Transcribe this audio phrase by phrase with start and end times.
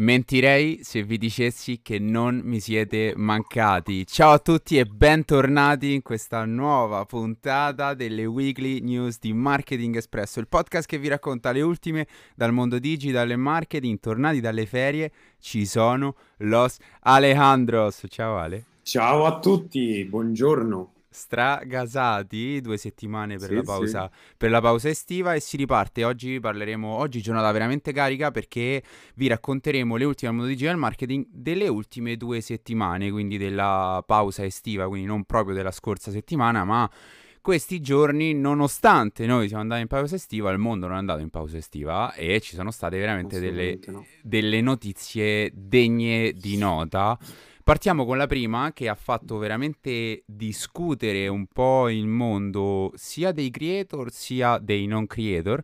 [0.00, 4.06] Mentirei se vi dicessi che non mi siete mancati.
[4.06, 10.40] Ciao a tutti e bentornati in questa nuova puntata delle Weekly News di Marketing Espresso,
[10.40, 14.00] il podcast che vi racconta le ultime dal mondo digital e marketing.
[14.00, 18.06] Tornati dalle ferie ci sono Los Alejandros.
[18.08, 18.64] Ciao Ale.
[18.80, 24.34] Ciao a tutti, buongiorno stragasati due settimane per, sì, la pausa, sì.
[24.36, 26.04] per, la pausa, estiva e si riparte.
[26.04, 28.82] Oggi parleremo, oggi giornata veramente carica perché
[29.16, 34.44] vi racconteremo le ultime al mondo digital marketing delle ultime due settimane, quindi della pausa
[34.44, 36.88] estiva, quindi non proprio della scorsa settimana, ma
[37.42, 41.30] questi giorni, nonostante noi siamo andati in pausa estiva, il mondo non è andato in
[41.30, 44.04] pausa estiva e ci sono state veramente delle, no.
[44.22, 47.18] delle notizie degne di nota.
[47.70, 53.48] Partiamo con la prima che ha fatto veramente discutere un po' il mondo sia dei
[53.50, 55.62] creator sia dei non creator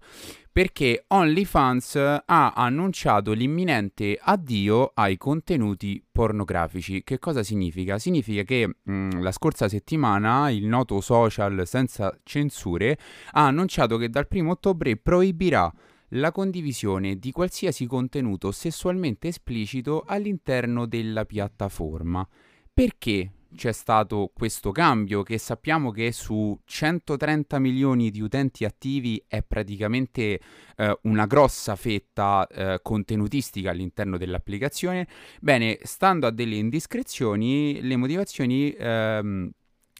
[0.53, 7.03] perché OnlyFans ha annunciato l'imminente addio ai contenuti pornografici.
[7.03, 7.99] Che cosa significa?
[7.99, 12.97] Significa che mh, mm, la scorsa settimana il noto social senza censure
[13.33, 15.73] ha annunciato che dal 1 ottobre proibirà
[16.11, 22.27] la condivisione di qualsiasi contenuto sessualmente esplicito all'interno della piattaforma.
[22.73, 29.43] Perché c'è stato questo cambio che sappiamo che su 130 milioni di utenti attivi è
[29.43, 30.41] praticamente
[30.77, 35.09] eh, una grossa fetta eh, contenutistica all'interno dell'applicazione.
[35.41, 39.51] Bene, stando a delle indiscrezioni, le motivazioni ehm,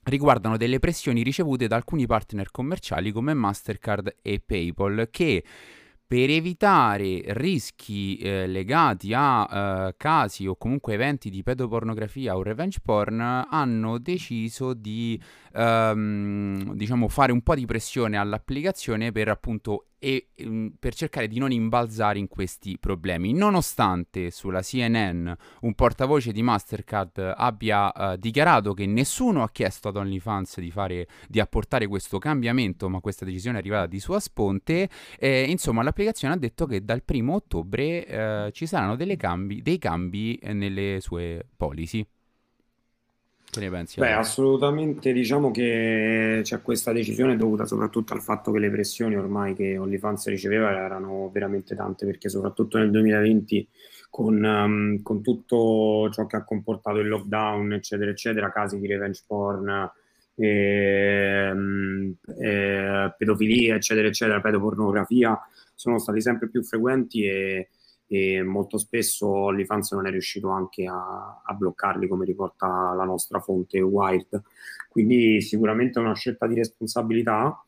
[0.05, 5.43] riguardano delle pressioni ricevute da alcuni partner commerciali come Mastercard e PayPal che
[6.07, 12.79] per evitare rischi eh, legati a eh, casi o comunque eventi di pedopornografia o revenge
[12.81, 15.21] porn hanno deciso di
[15.53, 21.39] ehm, diciamo fare un po' di pressione all'applicazione per appunto e mm, per cercare di
[21.39, 23.33] non imbalzare in questi problemi.
[23.33, 29.97] Nonostante sulla CNN un portavoce di Mastercard abbia uh, dichiarato che nessuno ha chiesto ad
[29.97, 34.89] OnlyFans di, fare, di apportare questo cambiamento, ma questa decisione è arrivata di sua sponte,
[35.19, 40.39] eh, insomma l'applicazione ha detto che dal primo ottobre eh, ci saranno cambi, dei cambi
[40.43, 42.07] nelle sue policy.
[43.51, 44.01] Che ne pensi?
[44.01, 49.55] Beh, assolutamente diciamo che c'è questa decisione dovuta soprattutto al fatto che le pressioni ormai
[49.55, 53.69] che OnlyFans riceveva erano veramente tante, perché soprattutto nel 2020
[54.11, 59.23] con, um, con tutto ciò che ha comportato il lockdown, eccetera, eccetera, casi di revenge
[59.27, 59.91] porn,
[60.37, 65.39] e, ehm, e, eh, pedofilia, eccetera, eccetera, pedopornografia,
[65.75, 67.69] sono stati sempre più frequenti e
[68.09, 73.41] e molto spesso OnlyFans non è riuscito anche a, a, bloccarli come riporta la nostra
[73.41, 74.43] fonte Wired
[74.89, 77.61] quindi sicuramente è una scelta di responsabilità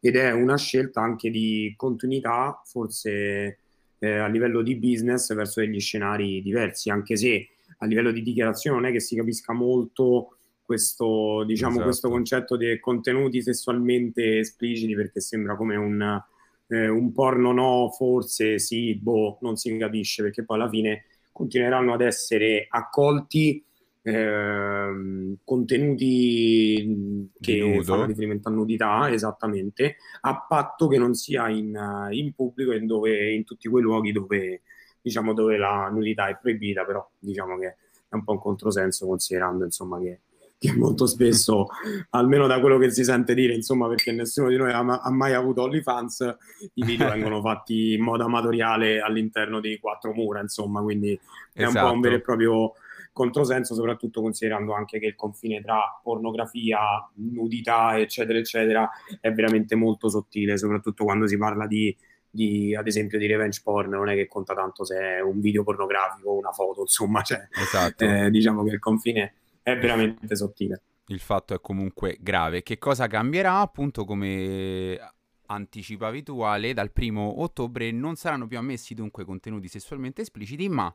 [0.00, 3.58] ed è una scelta anche di continuità forse
[3.98, 8.76] eh, a livello di business verso degli scenari diversi anche se a livello di dichiarazione
[8.80, 11.84] non è che si capisca molto questo, diciamo, esatto.
[11.84, 16.22] questo concetto di contenuti sessualmente espliciti perché sembra come un
[16.68, 21.94] eh, un porno no, forse sì, boh, non si capisce perché poi alla fine continueranno
[21.94, 23.64] ad essere accolti
[24.06, 32.34] eh, contenuti che fanno riferimento a nudità, esattamente, a patto che non sia in, in
[32.34, 34.62] pubblico e dove, in tutti quei luoghi dove,
[35.00, 37.76] diciamo, dove la nudità è proibita, però diciamo che
[38.08, 40.20] è un po' un controsenso considerando insomma che
[40.64, 41.68] che molto spesso,
[42.10, 45.34] almeno da quello che si sente dire, insomma, perché nessuno di noi ha, ha mai
[45.34, 46.36] avuto OnlyFans,
[46.74, 51.18] i video vengono fatti in modo amatoriale all'interno di quattro mura, insomma, quindi
[51.52, 51.78] è esatto.
[51.78, 52.32] un po' un vero e esatto.
[52.32, 52.72] proprio
[53.12, 56.78] controsenso, soprattutto considerando anche che il confine tra pornografia,
[57.14, 61.96] nudità, eccetera, eccetera, è veramente molto sottile, soprattutto quando si parla di,
[62.28, 65.62] di, ad esempio di revenge porn, non è che conta tanto se è un video
[65.62, 68.04] pornografico o una foto, insomma, cioè, esatto.
[68.04, 70.82] eh, diciamo che il confine è veramente sottile.
[71.06, 72.62] Il fatto è comunque grave.
[72.62, 73.60] Che cosa cambierà?
[73.60, 74.98] Appunto, come
[75.46, 80.94] anticipavi tu, Ale, dal primo ottobre non saranno più ammessi dunque contenuti sessualmente espliciti, ma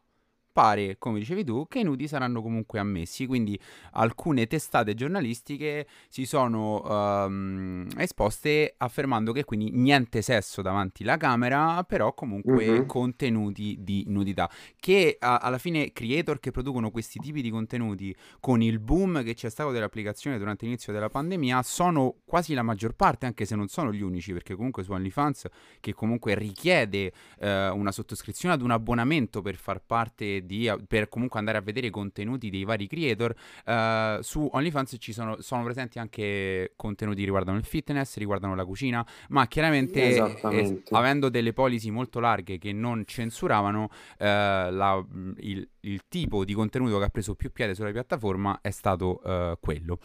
[0.51, 3.59] pare, come dicevi tu, che i nudi saranno comunque ammessi, quindi
[3.91, 11.83] alcune testate giornalistiche si sono um, esposte affermando che quindi niente sesso davanti alla camera,
[11.83, 12.85] però comunque mm-hmm.
[12.85, 14.49] contenuti di nudità,
[14.79, 19.33] che a- alla fine creator che producono questi tipi di contenuti con il boom che
[19.33, 23.67] c'è stato dell'applicazione durante l'inizio della pandemia sono quasi la maggior parte, anche se non
[23.67, 25.47] sono gli unici, perché comunque su OnlyFans
[25.79, 31.39] che comunque richiede uh, una sottoscrizione ad un abbonamento per far parte di, per comunque
[31.39, 36.00] andare a vedere i contenuti dei vari creator, uh, su OnlyFans ci sono, sono, presenti
[36.00, 42.19] anche contenuti riguardano il fitness, riguardano la cucina, ma chiaramente es- avendo delle policy molto
[42.19, 43.89] larghe che non censuravano, uh,
[44.19, 45.06] la,
[45.38, 49.57] il, il, tipo di contenuto che ha preso più piede sulla piattaforma è stato uh,
[49.59, 50.00] quello.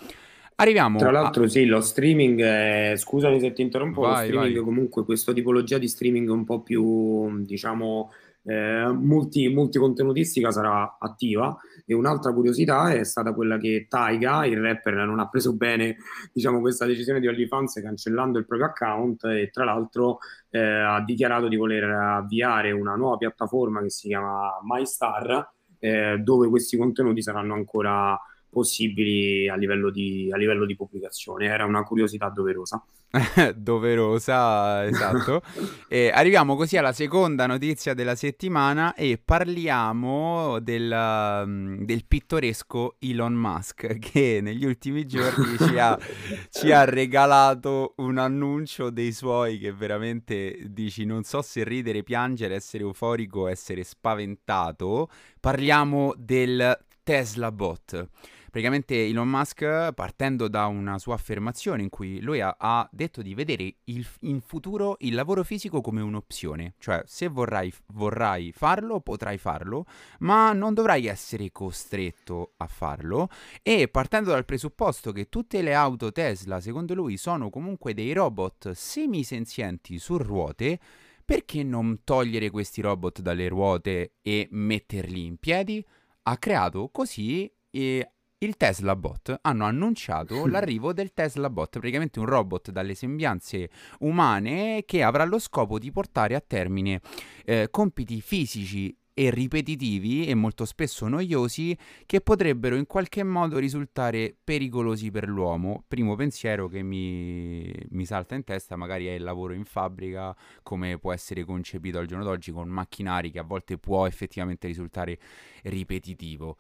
[0.57, 1.49] Arriviamo Tra l'altro, a...
[1.49, 2.95] sì, lo streaming, è...
[2.97, 4.65] scusami se ti interrompo, vai, lo streaming vai.
[4.65, 8.13] comunque, questa tipologia di streaming un po' più, diciamo,
[8.45, 11.57] eh, multi, multicontenutistica sarà attiva.
[11.87, 15.97] E un'altra curiosità è stata quella che Taiga, il rapper, non ha preso bene
[16.33, 20.19] diciamo, questa decisione di OnlyFans cancellando il proprio account e tra l'altro
[20.51, 26.49] eh, ha dichiarato di voler avviare una nuova piattaforma che si chiama MyStar, eh, dove
[26.49, 28.19] questi contenuti saranno ancora
[28.55, 31.45] possibili a livello di, a livello di pubblicazione.
[31.45, 32.83] Era una curiosità doverosa.
[33.55, 35.43] doverosa, esatto.
[35.89, 43.35] e arriviamo così alla seconda notizia della settimana e parliamo del, mm, del pittoresco Elon
[43.35, 45.97] Musk che negli ultimi giorni ci, ha,
[46.51, 52.57] ci ha regalato un annuncio dei suoi che veramente dici non so se ridere, piangere,
[52.57, 55.09] essere euforico, essere spaventato.
[55.39, 58.09] Parliamo del Tesla Bot.
[58.55, 63.35] Praticamente Elon Musk, partendo da una sua affermazione in cui lui ha, ha detto di
[63.35, 69.39] vedere il, in futuro il lavoro fisico come un'opzione, cioè se vorrai, vorrai farlo potrai
[69.39, 69.87] farlo,
[70.21, 73.29] ma non dovrai essere costretto a farlo
[73.61, 78.71] e partendo dal presupposto che tutte le auto Tesla, secondo lui, sono comunque dei robot
[78.71, 80.79] semisenzienti su ruote,
[81.25, 85.85] perché non togliere questi robot dalle ruote e metterli in piedi?
[86.23, 88.11] Ha creato così e
[88.45, 93.71] il Tesla Bot hanno annunciato l'arrivo del Tesla Bot, praticamente un robot dalle sembianze
[94.01, 97.01] umane che avrà lo scopo di portare a termine
[97.45, 104.35] eh, compiti fisici e ripetitivi e molto spesso noiosi che potrebbero in qualche modo risultare
[104.43, 105.85] pericolosi per l'uomo.
[105.87, 110.99] Primo pensiero che mi, mi, salta in testa magari è il lavoro in fabbrica, come
[110.99, 115.17] può essere concepito al giorno d'oggi con macchinari che a volte può effettivamente risultare
[115.63, 116.57] ripetitivo.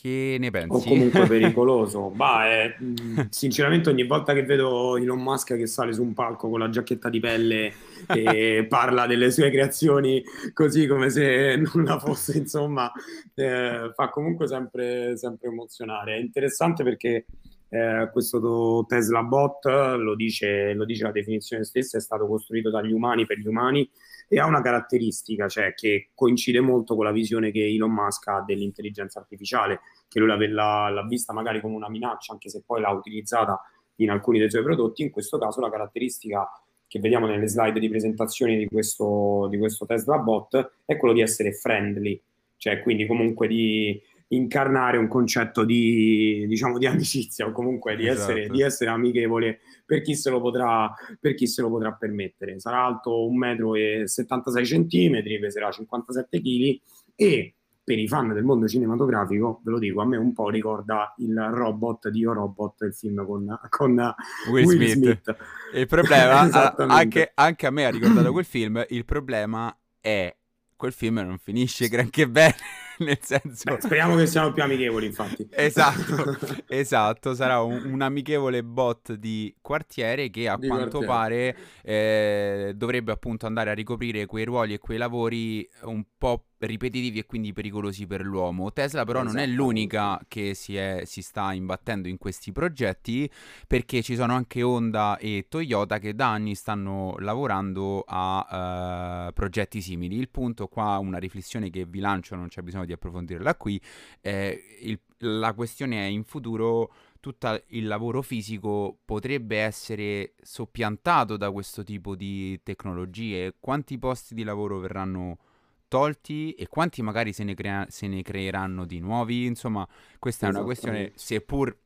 [0.00, 0.76] Che ne pensi?
[0.76, 2.08] O comunque pericoloso.
[2.08, 6.48] bah, è, mm, sinceramente ogni volta che vedo Elon Musk che sale su un palco
[6.48, 7.72] con la giacchetta di pelle
[8.06, 10.22] e parla delle sue creazioni
[10.54, 12.90] così come se nulla fosse, insomma,
[13.34, 16.16] eh, fa comunque sempre, sempre emozionare.
[16.16, 17.26] È interessante perché
[17.68, 22.92] eh, questo Tesla Bot, lo dice, lo dice la definizione stessa, è stato costruito dagli
[22.92, 23.88] umani per gli umani
[24.32, 28.44] e ha una caratteristica, cioè che coincide molto con la visione che Elon Musk ha
[28.46, 32.92] dell'intelligenza artificiale, che lui l'ha, l'ha vista magari come una minaccia, anche se poi l'ha
[32.92, 33.60] utilizzata
[33.96, 35.02] in alcuni dei suoi prodotti.
[35.02, 36.48] In questo caso la caratteristica
[36.86, 41.22] che vediamo nelle slide di presentazione di questo, di questo Tesla Bot è quello di
[41.22, 42.22] essere friendly,
[42.56, 44.00] cioè quindi comunque di
[44.32, 48.32] incarnare un concetto di, diciamo, di amicizia o comunque di, esatto.
[48.32, 52.58] essere, di essere amichevole per chi, se lo potrà, per chi se lo potrà permettere.
[52.60, 56.80] Sarà alto 1,76 m, peserà 57 kg
[57.14, 61.12] e per i fan del mondo cinematografico, ve lo dico, a me un po' ricorda
[61.18, 64.14] il robot di Io Robot, il film con, con
[64.52, 64.92] Will, Will Smith.
[64.92, 65.36] Smith.
[65.74, 70.32] Il problema, anche, anche a me ha ricordato quel film, il problema è
[70.76, 72.54] quel film non finisce granché bene.
[73.04, 73.64] nel senso...
[73.64, 75.48] Beh, speriamo che siano più amichevoli, infatti.
[75.50, 76.36] esatto,
[76.68, 81.52] esatto, sarà un, un, amichevole bot di quartiere che a di quanto quartiere.
[81.52, 87.20] pare eh, dovrebbe appunto andare a ricoprire quei ruoli e quei lavori un po' ripetitivi
[87.20, 88.72] e quindi pericolosi per l'uomo.
[88.72, 89.34] Tesla però esatto.
[89.34, 93.30] non è l'unica che si, è, si, sta imbattendo in questi progetti
[93.66, 99.80] perché ci sono anche Honda e Toyota che da anni stanno lavorando a uh, progetti
[99.80, 100.16] simili.
[100.16, 103.80] Il punto qua, una riflessione che vi lancio, non c'è bisogno di approfondirla qui,
[104.20, 111.50] eh, il, la questione è in futuro tutto il lavoro fisico potrebbe essere soppiantato da
[111.50, 113.54] questo tipo di tecnologie.
[113.60, 115.38] Quanti posti di lavoro verranno
[115.86, 119.44] tolti e quanti magari se ne, crea- se ne creeranno di nuovi.
[119.44, 119.86] Insomma,
[120.18, 121.76] questa è una questione, seppur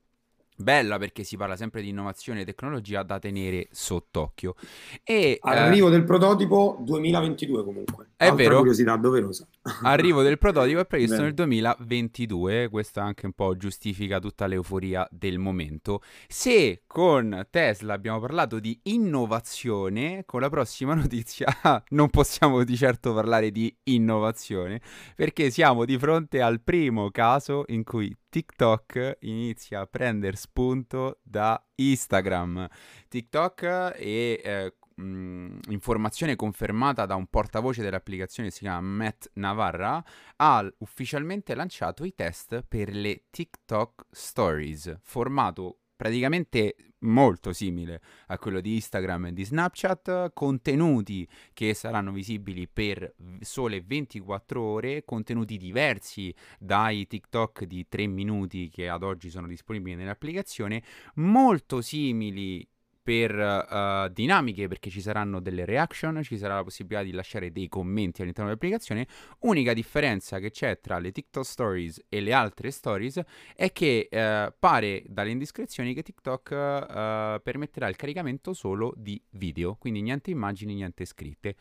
[0.56, 4.54] bella perché si parla sempre di innovazione e tecnologia da tenere sott'occhio.
[5.02, 8.10] E, Arrivo eh, del prototipo 2022 comunque.
[8.16, 8.58] È Altra vero.
[8.58, 9.48] curiosità doverosa.
[9.82, 15.38] Arrivo del prototipo è previsto nel 2022, questo anche un po' giustifica tutta l'euforia del
[15.38, 16.02] momento.
[16.28, 21.46] Se con Tesla abbiamo parlato di innovazione, con la prossima notizia
[21.88, 24.82] non possiamo di certo parlare di innovazione,
[25.16, 31.58] perché siamo di fronte al primo caso in cui TikTok inizia a prendere spunto da
[31.76, 32.68] Instagram.
[33.08, 40.04] TikTok e eh, mh, informazione confermata da un portavoce dell'applicazione che si chiama Matt Navarra,
[40.36, 48.60] ha ufficialmente lanciato i test per le TikTok Stories, formato praticamente molto simile a quello
[48.60, 56.34] di Instagram e di Snapchat, contenuti che saranno visibili per sole 24 ore, contenuti diversi
[56.58, 60.82] dai TikTok di 3 minuti che ad oggi sono disponibili nell'applicazione,
[61.14, 62.66] molto simili
[63.04, 67.68] per uh, dinamiche perché ci saranno delle reaction, ci sarà la possibilità di lasciare dei
[67.68, 69.06] commenti all'interno dell'applicazione.
[69.40, 73.20] Unica differenza che c'è tra le TikTok Stories e le altre stories
[73.54, 79.74] è che uh, pare dalle indiscrezioni che TikTok uh, permetterà il caricamento solo di video,
[79.74, 81.56] quindi niente immagini, niente scritte.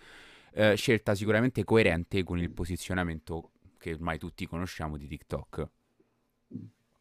[0.75, 5.82] scelta sicuramente coerente con il posizionamento che ormai tutti conosciamo di TikTok.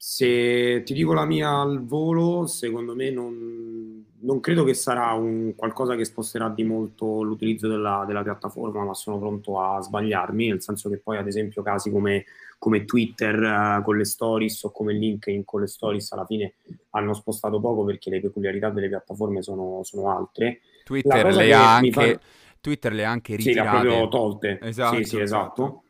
[0.04, 5.54] Se ti dico la mia al volo, secondo me non, non credo che sarà un
[5.54, 10.60] qualcosa che sposterà di molto l'utilizzo della, della, piattaforma, ma sono pronto a sbagliarmi, nel
[10.60, 12.24] senso che poi ad esempio casi come,
[12.58, 16.54] come Twitter uh, con le stories o come LinkedIn con le stories alla fine
[16.90, 20.62] hanno spostato poco perché le peculiarità delle piattaforme sono, sono altre.
[20.82, 22.20] Twitter le, ha anche, fa...
[22.60, 23.68] Twitter le ha anche ritirate.
[23.68, 24.58] Sì, le ha proprio tolte.
[24.62, 25.62] Esatto, sì, sì, esatto.
[25.62, 25.81] esatto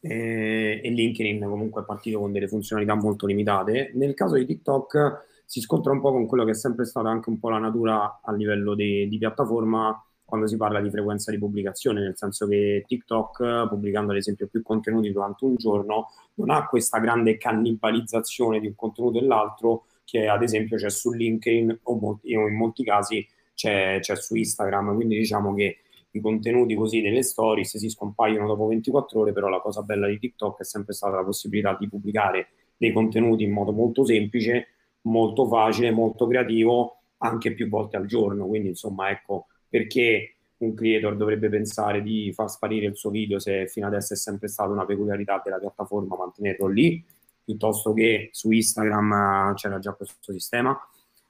[0.00, 3.92] eh, e LinkedIn comunque è partito con delle funzionalità molto limitate.
[3.94, 7.28] Nel caso di TikTok si scontra un po' con quello che è sempre stata anche
[7.28, 11.38] un po' la natura a livello di, di piattaforma quando si parla di frequenza di
[11.38, 16.68] pubblicazione, nel senso che TikTok, pubblicando ad esempio più contenuti durante un giorno, non ha
[16.68, 22.20] questa grande cannibalizzazione di un contenuto e l'altro che ad esempio c'è su LinkedIn o,
[22.22, 24.94] in molti casi c'è, c'è su Instagram.
[24.94, 25.78] Quindi diciamo che
[26.12, 30.18] i contenuti così delle stories si scompaiono dopo 24 ore, però la cosa bella di
[30.18, 34.68] TikTok è sempre stata la possibilità di pubblicare dei contenuti in modo molto semplice,
[35.02, 38.46] molto facile, molto creativo, anche più volte al giorno.
[38.46, 43.66] Quindi, insomma, ecco perché un creator dovrebbe pensare di far sparire il suo video se
[43.68, 47.02] fino adesso è sempre stata una peculiarità della piattaforma mantenerlo lì,
[47.44, 50.78] piuttosto che su Instagram c'era già questo sistema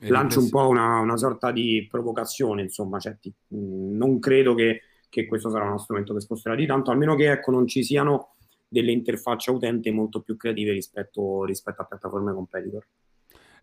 [0.09, 5.27] lancio un po' una, una, sorta di provocazione, insomma, cioè, ti, non credo che, che,
[5.27, 8.35] questo sarà uno strumento che sposterà di tanto, almeno che ecco, non ci siano
[8.67, 12.87] delle interfacce utente molto più creative rispetto, rispetto a piattaforme competitor.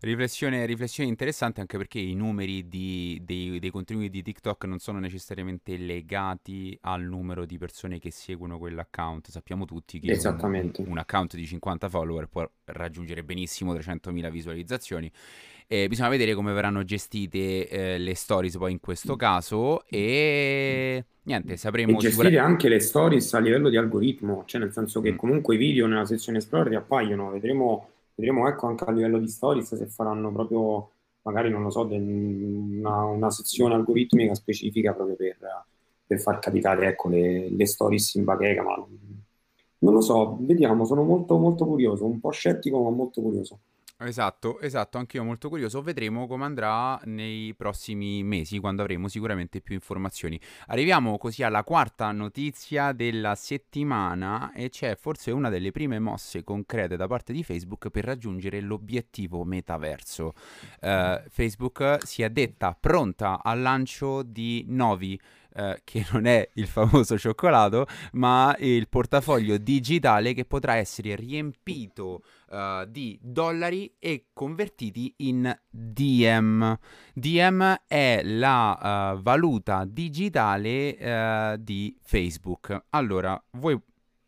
[0.00, 5.00] Riflessione, riflessione, interessante anche perché i numeri di, dei, dei, contenuti di TikTok non sono
[5.00, 9.28] necessariamente legati al numero di persone che seguono quell'account.
[9.28, 15.10] Sappiamo tutti che un, un, account di 50 follower può raggiungere benissimo 300.000 visualizzazioni
[15.70, 21.58] eh, bisogna vedere come verranno gestite eh, le stories poi in questo caso e niente,
[21.58, 21.92] sapremo...
[21.92, 22.44] E gestire sicura...
[22.44, 25.16] anche le stories a livello di algoritmo, cioè nel senso che mm.
[25.16, 29.76] comunque i video nella sezione Explorer appaiono, vedremo, vedremo ecco anche a livello di stories
[29.76, 30.90] se faranno proprio,
[31.22, 35.36] magari non lo so, una, una sezione algoritmica specifica proprio per,
[36.06, 38.74] per far capitare ecco, le, le stories in bacheca, ma
[39.80, 43.58] non lo so, vediamo, sono molto molto curioso, un po' scettico ma molto curioso.
[44.00, 45.82] Esatto, esatto, anch'io molto curioso.
[45.82, 50.40] Vedremo come andrà nei prossimi mesi, quando avremo sicuramente più informazioni.
[50.66, 56.96] Arriviamo così alla quarta notizia della settimana e c'è forse una delle prime mosse concrete
[56.96, 60.32] da parte di Facebook per raggiungere l'obiettivo metaverso.
[60.80, 65.20] Uh, Facebook si è detta pronta al lancio di nuovi
[65.54, 72.22] eh, che non è il famoso cioccolato, ma il portafoglio digitale che potrà essere riempito
[72.50, 76.78] uh, di dollari e convertiti in DM.
[77.14, 82.84] DM è la uh, valuta digitale uh, di Facebook.
[82.90, 83.80] Allora, voi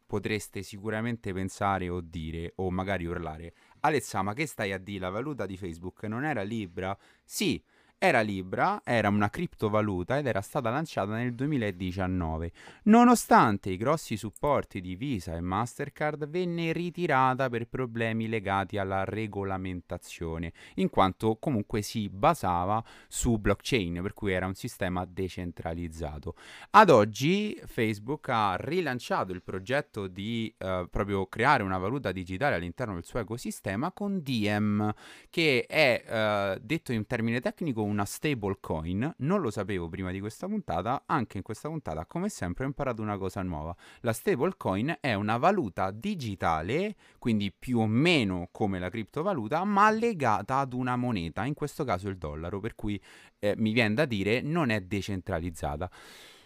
[0.07, 5.01] potreste sicuramente pensare o dire o magari urlare Alezza, ma che stai a dire?
[5.01, 6.97] La valuta di Facebook non era Libra?
[7.25, 7.63] Sì,
[8.03, 12.51] era Libra, era una criptovaluta ed era stata lanciata nel 2019.
[12.85, 20.55] Nonostante i grossi supporti di Visa e Mastercard, venne ritirata per problemi legati alla regolamentazione,
[20.77, 26.37] in quanto comunque si basava su blockchain, per cui era un sistema decentralizzato.
[26.71, 32.95] Ad oggi Facebook ha rilanciato il progetto di eh, proprio creare una valuta digitale all'interno
[32.95, 34.91] del suo ecosistema con Diem,
[35.29, 40.47] che è eh, detto in termine tecnico una stablecoin, non lo sapevo prima di questa
[40.47, 43.77] puntata, anche in questa puntata come sempre ho imparato una cosa nuova.
[44.01, 50.59] La stablecoin è una valuta digitale, quindi più o meno come la criptovaluta, ma legata
[50.59, 53.01] ad una moneta, in questo caso il dollaro, per cui
[53.39, 55.91] eh, mi viene da dire non è decentralizzata.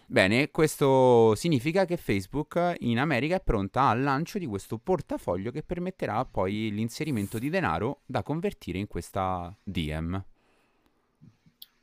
[0.07, 5.63] Bene, questo significa che Facebook in America è pronta al lancio di questo portafoglio che
[5.63, 10.23] permetterà poi l'inserimento di denaro da convertire in questa DM.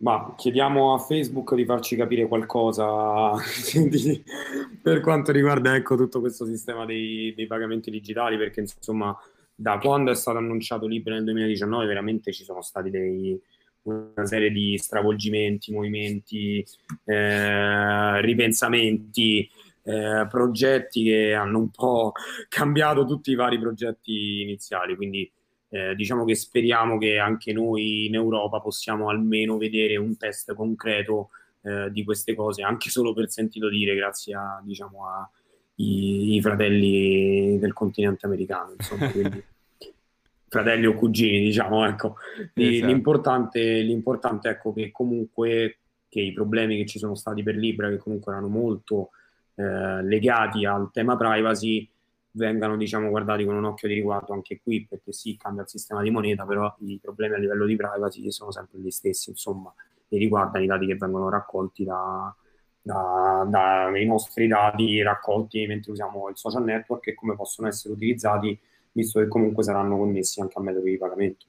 [0.03, 3.35] Ma chiediamo a Facebook di farci capire qualcosa
[4.83, 9.17] per quanto riguarda ecco, tutto questo sistema dei, dei, pagamenti digitali, perché insomma
[9.55, 13.41] da quando è stato annunciato Libra nel 2019 veramente ci sono stati dei,
[13.83, 16.67] una serie di stravolgimenti, movimenti,
[17.05, 19.49] eh, ripensamenti,
[19.85, 22.11] eh, progetti che hanno un po'
[22.49, 25.31] cambiato tutti i vari progetti iniziali, quindi
[25.73, 31.31] eh, diciamo che speriamo che anche noi in Europa possiamo almeno vedere un test concreto
[31.63, 37.73] eh, di queste cose, anche solo per sentito dire, grazie a, diciamo, ai fratelli del
[37.73, 39.43] continente americano, insomma, quindi,
[40.47, 42.17] fratelli o cugini, diciamo, ecco.
[42.53, 42.87] Esatto.
[42.87, 45.79] L'importante, l'importante, ecco, che comunque
[46.11, 49.13] che i problemi che ci sono stati per Libra, che comunque erano molto
[49.55, 51.89] eh, legati al tema privacy,
[52.33, 56.03] vengano diciamo, guardati con un occhio di riguardo anche qui, perché sì, cambia il sistema
[56.03, 59.73] di moneta, però i problemi a livello di privacy sono sempre gli stessi, insomma,
[60.09, 62.35] e riguardano i dati che vengono raccolti da,
[62.81, 68.59] da, dai nostri dati raccolti mentre usiamo il social network e come possono essere utilizzati,
[68.93, 71.47] visto che comunque saranno connessi anche a metodi di pagamento.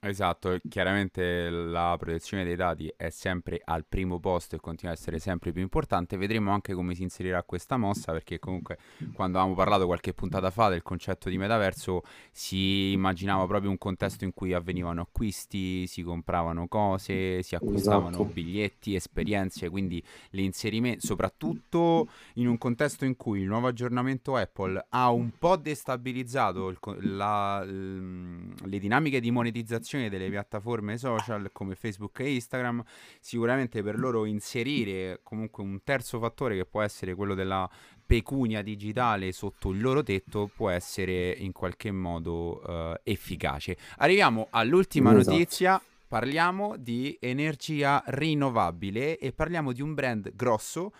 [0.00, 5.18] Esatto, chiaramente la protezione dei dati è sempre al primo posto e continua a essere
[5.18, 6.16] sempre più importante.
[6.16, 8.78] Vedremo anche come si inserirà questa mossa, perché comunque
[9.12, 14.22] quando avevamo parlato qualche puntata fa del concetto di metaverso si immaginava proprio un contesto
[14.22, 18.24] in cui avvenivano acquisti, si compravano cose, si acquistavano esatto.
[18.24, 20.00] biglietti, esperienze, quindi
[20.30, 26.68] l'inserimento, soprattutto in un contesto in cui il nuovo aggiornamento Apple ha un po' destabilizzato
[26.68, 26.78] il,
[27.16, 32.84] la, le dinamiche di monetizzazione monetizzazione delle piattaforme social come Facebook e Instagram,
[33.20, 37.68] sicuramente per loro inserire comunque un terzo fattore che può essere quello della
[38.04, 43.76] pecunia digitale sotto il loro tetto può essere in qualche modo uh, efficace.
[43.98, 45.30] Arriviamo all'ultima esatto.
[45.30, 45.82] notizia.
[46.08, 50.90] Parliamo di energia rinnovabile e parliamo di un brand grosso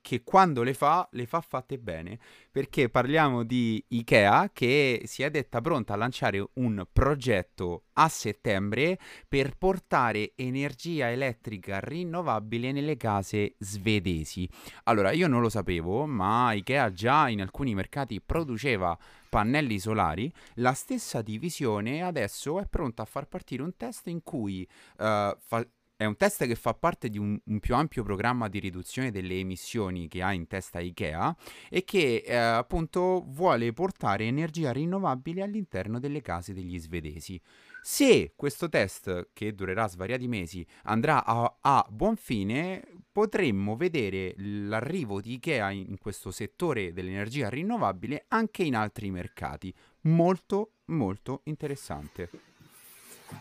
[0.00, 2.18] che quando le fa, le fa fatte bene,
[2.50, 8.98] perché parliamo di Ikea che si è detta pronta a lanciare un progetto a settembre
[9.28, 14.48] per portare energia elettrica rinnovabile nelle case svedesi.
[14.84, 20.72] Allora, io non lo sapevo, ma Ikea già in alcuni mercati produceva pannelli solari, la
[20.72, 24.66] stessa divisione adesso è pronta a far partire un test in cui
[24.98, 25.66] uh, fa-
[26.00, 29.34] è un test che fa parte di un, un, più ampio programma di riduzione delle
[29.34, 31.36] emissioni che ha in testa IKEA
[31.68, 37.38] e che eh, appunto vuole portare energia rinnovabile all'interno delle case degli svedesi.
[37.82, 42.82] Se questo test, che durerà svariati mesi, andrà a, a buon fine,
[43.12, 49.70] potremmo vedere l'arrivo di IKEA in questo settore dell'energia rinnovabile anche in altri mercati.
[50.04, 52.49] Molto, molto interessante.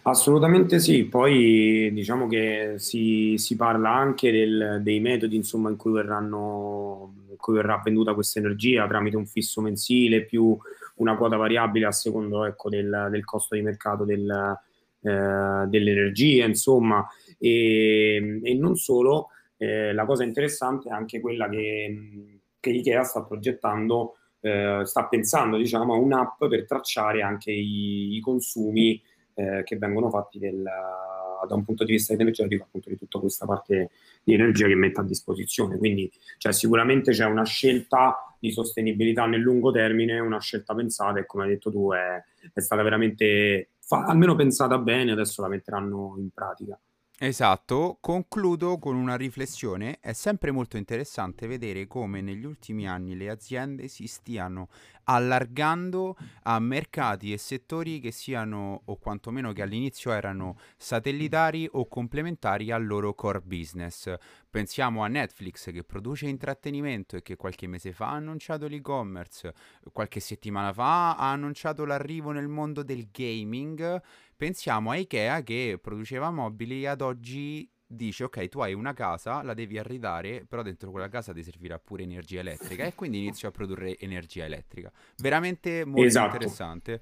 [0.04, 5.92] Assolutamente sì, poi diciamo che si, si parla anche del, dei metodi insomma, in, cui
[5.92, 10.58] verranno, in cui verrà venduta questa energia tramite un fisso mensile più
[10.96, 14.58] una quota variabile a secondo ecco, del, del, costo di mercato del,
[15.02, 22.42] eh, dell'energia, insomma, e, e non solo, eh, la cosa interessante è anche quella che,
[22.60, 28.20] che Ikea sta progettando, eh, sta pensando diciamo, a un'app per tracciare anche i, i
[28.20, 29.02] consumi
[29.40, 33.46] eh, che vengono fatti del, da un punto di vista energetico, appunto di tutta questa
[33.46, 35.78] parte di energia che mette a disposizione.
[35.78, 41.26] Quindi cioè, sicuramente c'è una scelta di sostenibilità nel lungo termine, una scelta pensata e
[41.26, 42.22] come hai detto tu è,
[42.54, 46.78] è stata veramente fa, almeno pensata bene, adesso la metteranno in pratica.
[47.22, 49.98] Esatto, concludo con una riflessione.
[50.00, 54.70] È sempre molto interessante vedere come negli ultimi anni le aziende si stiano
[55.10, 62.70] allargando a mercati e settori che siano, o quantomeno che all'inizio erano satellitari o complementari
[62.70, 64.14] al loro core business.
[64.50, 69.54] Pensiamo a Netflix che produce intrattenimento e che qualche mese fa ha annunciato l'e-commerce,
[69.92, 74.02] qualche settimana fa ha annunciato l'arrivo nel mondo del gaming.
[74.38, 79.42] Pensiamo a Ikea che produceva mobili e ad oggi dice ok tu hai una casa
[79.42, 82.86] la devi arredare però dentro quella casa ti servirà pure energia elettrica.
[82.86, 84.92] E quindi inizio a produrre energia elettrica.
[85.18, 86.34] Veramente molto esatto.
[86.36, 87.02] interessante.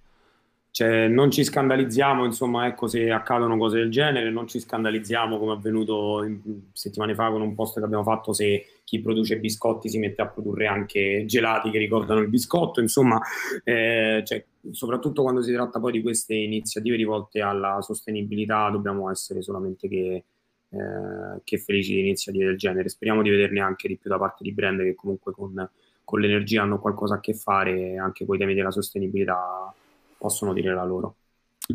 [0.69, 5.53] Cioè, non ci scandalizziamo insomma ecco se accadono cose del genere non ci scandalizziamo come
[5.53, 6.23] è avvenuto
[6.71, 10.27] settimane fa con un post che abbiamo fatto se chi produce biscotti si mette a
[10.27, 13.19] produrre anche gelati che ricordano il biscotto insomma
[13.63, 19.41] eh, cioè, soprattutto quando si tratta poi di queste iniziative rivolte alla sostenibilità dobbiamo essere
[19.41, 20.25] solamente che
[20.69, 22.89] eh, che felici di iniziative del genere.
[22.89, 25.69] Speriamo di vederne anche di più da parte di brand che comunque con,
[26.03, 29.73] con l'energia hanno qualcosa a che fare e anche con i temi della sostenibilità
[30.17, 31.15] possono dire la loro.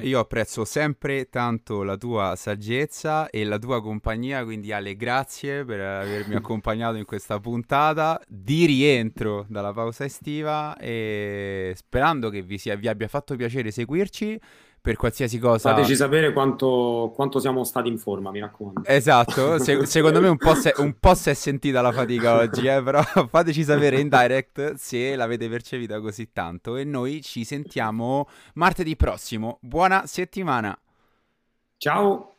[0.01, 5.81] Io apprezzo sempre tanto la tua saggezza e la tua compagnia, quindi Ale, grazie per
[5.81, 12.75] avermi accompagnato in questa puntata di rientro dalla pausa estiva e sperando che vi, sia,
[12.75, 14.41] vi abbia fatto piacere seguirci
[14.83, 15.71] per qualsiasi cosa.
[15.71, 18.83] Fateci sapere quanto, quanto siamo stati in forma, mi raccomando.
[18.85, 22.67] Esatto, se, secondo me un po, se, un po' si è sentita la fatica oggi,
[22.67, 28.29] eh, però fateci sapere in direct se l'avete percepita così tanto e noi ci sentiamo
[28.55, 29.59] martedì prossimo.
[29.61, 30.77] Buona settimana.
[31.77, 32.32] Ciao.